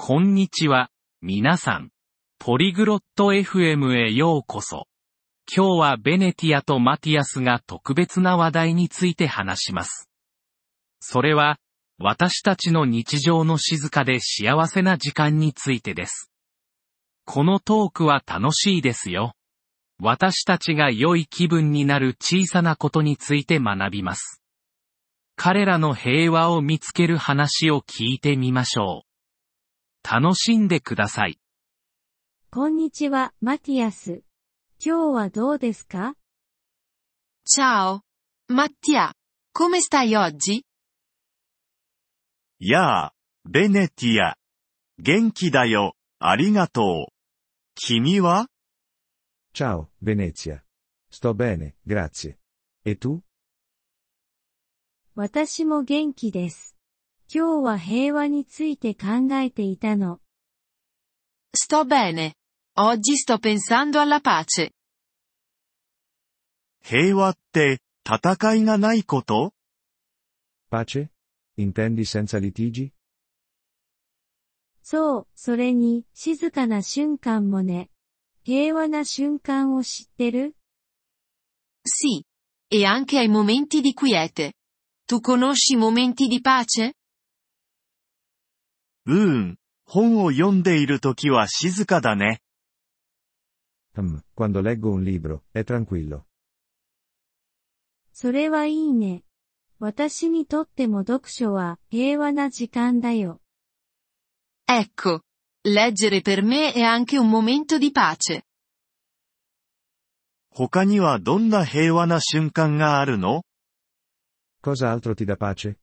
[0.00, 0.90] こんにちは、
[1.20, 1.90] 皆さん。
[2.38, 4.86] ポリグロット FM へようこそ。
[5.54, 10.08] 今日はベネティアとマティアスが特別な話題について話します。
[11.00, 11.58] それは、
[11.98, 16.30] 私たちの日常の静かで幸せな時間についてです。
[17.26, 19.34] このトークは楽しいですよ。
[20.00, 24.40] 私たちが良い気分になる小さなことについて学びます。
[25.36, 29.07] 彼らの平和を見つける話を聞いてみましょう。
[30.10, 31.38] 楽しんでください。
[32.50, 34.22] こんにちは、マティアス。
[34.82, 36.14] 今日はどうですか
[37.46, 38.00] ？Ciao.
[38.50, 39.12] Mattia.
[39.54, 40.62] Come stai oggi?
[42.58, 43.12] やあ、
[43.44, 44.38] ベネティア。
[44.98, 47.12] 元気だよ、ありがとう。
[47.74, 48.48] 君は
[49.52, 50.62] Ciao, Venezia.
[51.12, 52.38] Sto bene, grazie.
[52.86, 53.20] E tu?
[55.14, 56.77] 私も元気です。
[57.30, 60.18] 今日は平和について考えていたの。
[61.54, 62.32] Sto bene.
[62.74, 64.70] Oggi sto pensando alla pace.
[66.82, 69.52] 平和って、戦いがないこと
[70.70, 71.10] Pace?
[71.58, 72.92] Intendi senza litigi?
[74.82, 77.90] そう、それに、静かな瞬間もね。
[78.42, 80.56] 平和な瞬間を知ってる
[81.84, 82.24] Sì.
[82.70, 84.54] E anche ai momenti di quiete.
[85.06, 86.94] Tu conosci momenti di pace?
[89.08, 89.58] うーん。
[89.86, 92.42] 本を読んでいる時は静かだね。
[93.96, 96.24] Hmm, quando leggo un libro, è tranquillo.
[98.12, 99.24] それはいいね。
[99.78, 103.40] 私にとっても読書は平和な時間だよ。
[104.68, 105.22] Ecco.
[105.64, 108.42] Leggere per me è anche un momento di pace.
[110.50, 113.42] 他にはどんな平和な瞬間があるの
[114.60, 115.78] Cosa altro ti dà pace?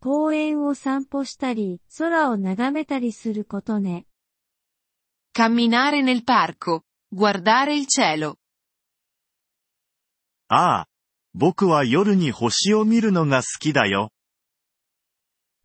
[0.00, 4.06] 公園を散歩したり、空を眺めたりすることね。
[5.34, 6.84] Camminare nel parco.
[7.12, 8.36] Guardare il cielo.
[10.48, 10.86] ああ。
[11.34, 14.10] 僕は夜に星を見るのが好きだよ。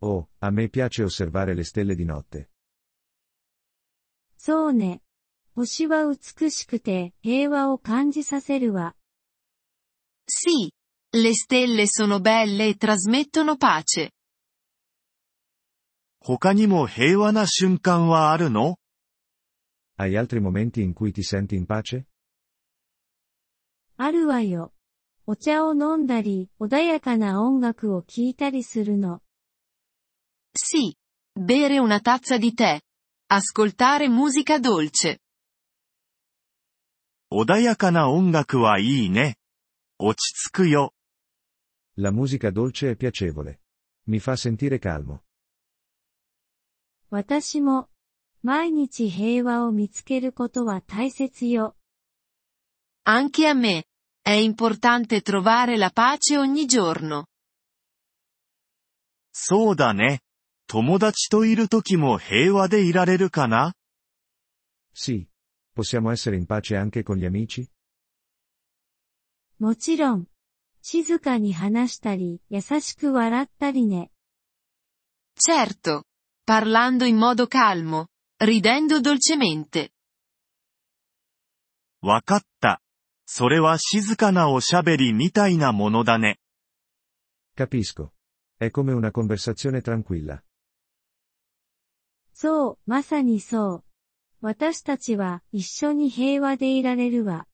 [0.01, 2.47] Oh, a me piace osservare le stelle di notte.
[4.37, 5.01] そうね。
[5.55, 8.95] 星は美しくて平和を感じさせるわ。
[10.27, 10.71] Sì.
[11.13, 14.11] Le stelle sono belle e trasmettono pace.
[16.27, 18.79] 他にも平和な瞬間はあるの
[19.95, 22.03] Hai altri momenti in cui ti senti in pace?
[23.95, 24.73] あるわよ。
[25.27, 29.21] お茶を飲んだり、穏やかな音楽を聴いたりするの。
[30.57, 30.95] Sì.
[31.39, 32.81] Bere una tazza di tè.
[33.27, 35.19] Ascoltare musica dolce.
[37.31, 39.37] 穏やかな音楽はいいね。
[39.99, 40.91] 落ち着くよ。
[41.97, 43.59] La musica dolce è piacevole.
[44.07, 45.24] Mi fa sentire calmo.
[47.09, 47.89] 私も、
[48.41, 51.75] 毎日平和を見つけることは大切よ。
[53.05, 53.85] Anche a me.
[54.23, 57.25] È importante trovare la pace ogni giorno.
[59.31, 60.21] そうだね。
[60.67, 63.73] 友達といる時も平和でいられるかな
[64.95, 65.27] Sì.
[65.75, 67.69] Possiamo essere in pace anche con gli amici?
[69.59, 70.27] もちろん。
[70.81, 74.11] 静かに話したり、優しく笑ったりね。
[75.39, 76.03] Certo.
[76.44, 78.08] Parlando in modo calmo.
[78.38, 79.90] Ridendo dolcemente.
[82.02, 82.80] わかった。
[83.26, 86.38] それは静かなおしゃべりみたいなものだね。
[87.56, 88.12] Capisco.
[88.58, 90.42] È come una conversazione tranquilla.
[92.32, 93.84] そう、まさにそう。
[94.40, 97.46] 私たちは一緒に平和でいられるわ。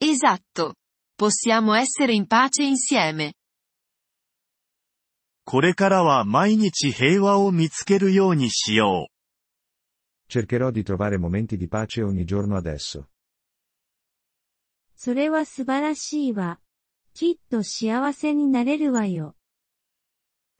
[0.00, 0.74] Esatto.
[1.18, 3.32] Possiamo essere in pace insieme.
[5.51, 10.31] これからは毎日平和を見つけるようにしよう。
[10.31, 13.07] Cercherò di trovare momenti di pace ogni giorno adesso.
[14.95, 16.59] それは素晴らしいわ。
[17.15, 19.35] きっと幸せになれるわよ。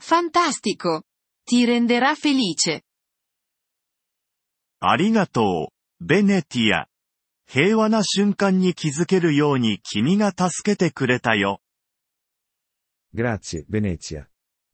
[0.02, 1.04] Fantastico.
[1.48, 2.82] Ti renderà felice.
[4.80, 6.88] ありがとう、ベネティア。
[7.46, 11.62] 平和な瞬間に気づけるように君が助けてくれたよ。
[13.14, 14.26] Grazie, Venezia.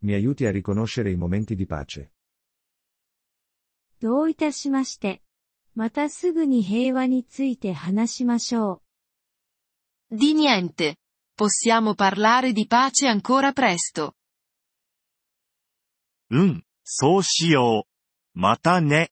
[0.03, 2.11] Mi aiuti a riconoscere i momenti di pace.
[4.01, 5.23] どういたしまして。
[5.75, 8.83] またすぐに平和について話しましょ
[10.11, 10.17] う。
[10.17, 10.97] Di niente.
[11.37, 14.15] Possiamo parlare di pace ancora presto.
[16.31, 18.39] うん、そうしよう。
[18.39, 19.11] またね。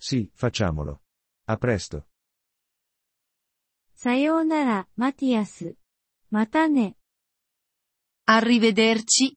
[0.00, 1.00] Sì, facciamolo.
[1.46, 2.04] A presto.
[3.94, 5.76] さようなら、マティアス。
[6.30, 6.96] またね。
[8.28, 9.36] Arrivederci,